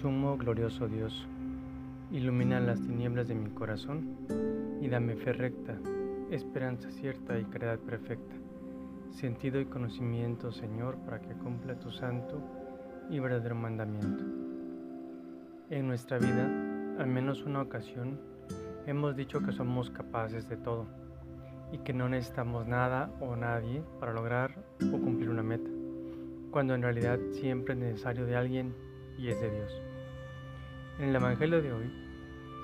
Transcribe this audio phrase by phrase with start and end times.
[0.00, 1.26] Sumo glorioso Dios,
[2.10, 4.14] ilumina las tinieblas de mi corazón
[4.82, 5.74] y dame fe recta,
[6.30, 8.34] esperanza cierta y caridad perfecta,
[9.10, 12.42] sentido y conocimiento, Señor, para que cumpla tu santo
[13.08, 14.22] y verdadero mandamiento.
[15.70, 16.44] En nuestra vida,
[16.98, 18.20] al menos una ocasión,
[18.86, 20.84] hemos dicho que somos capaces de todo
[21.72, 25.70] y que no necesitamos nada o nadie para lograr o cumplir una meta,
[26.50, 28.74] cuando en realidad siempre es necesario de alguien
[29.18, 29.82] y es de Dios.
[30.98, 31.90] En el Evangelio de hoy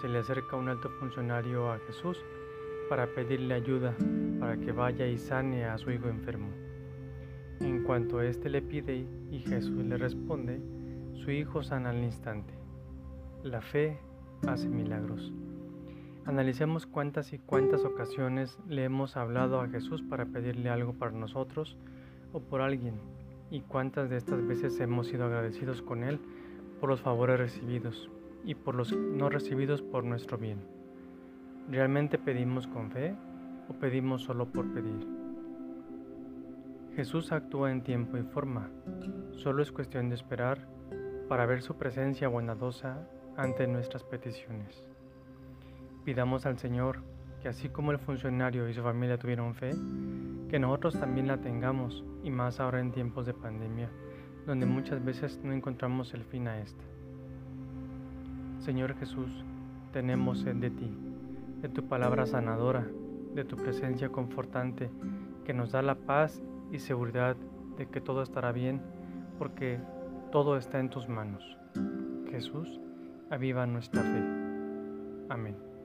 [0.00, 2.18] se le acerca un alto funcionario a Jesús
[2.88, 3.94] para pedirle ayuda
[4.38, 6.48] para que vaya y sane a su hijo enfermo.
[7.60, 10.60] En cuanto éste le pide y Jesús le responde,
[11.14, 12.54] su hijo sana al instante.
[13.42, 13.98] La fe
[14.46, 15.32] hace milagros.
[16.26, 21.76] Analicemos cuántas y cuántas ocasiones le hemos hablado a Jesús para pedirle algo para nosotros
[22.32, 23.00] o por alguien
[23.50, 26.20] y cuántas de estas veces hemos sido agradecidos con Él
[26.80, 28.10] por los favores recibidos
[28.44, 30.60] y por los no recibidos por nuestro bien.
[31.70, 33.14] ¿Realmente pedimos con fe
[33.68, 35.06] o pedimos solo por pedir?
[36.94, 38.70] Jesús actúa en tiempo y forma,
[39.32, 40.66] solo es cuestión de esperar
[41.28, 44.86] para ver su presencia bondadosa ante nuestras peticiones.
[46.04, 47.02] Pidamos al Señor
[47.46, 49.72] que así como el funcionario y su familia tuvieron fe,
[50.50, 53.88] que nosotros también la tengamos y más ahora en tiempos de pandemia,
[54.48, 56.82] donde muchas veces no encontramos el fin a esta.
[58.58, 59.44] Señor Jesús,
[59.92, 60.90] tenemos sed de ti,
[61.62, 62.84] de tu palabra sanadora,
[63.32, 64.90] de tu presencia confortante
[65.44, 67.36] que nos da la paz y seguridad
[67.78, 68.82] de que todo estará bien,
[69.38, 69.78] porque
[70.32, 71.56] todo está en tus manos.
[72.28, 72.80] Jesús,
[73.30, 74.24] aviva nuestra fe.
[75.28, 75.75] Amén.